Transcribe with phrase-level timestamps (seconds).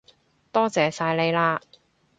[0.51, 1.61] 多謝晒你喇